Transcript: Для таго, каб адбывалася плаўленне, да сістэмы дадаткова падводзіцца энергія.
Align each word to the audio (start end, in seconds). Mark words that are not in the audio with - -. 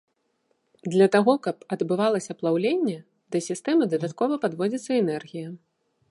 Для 0.93 1.07
таго, 1.15 1.33
каб 1.47 1.57
адбывалася 1.75 2.35
плаўленне, 2.39 2.95
да 3.35 3.41
сістэмы 3.49 3.83
дадаткова 3.93 4.39
падводзіцца 4.47 4.91
энергія. 5.03 5.47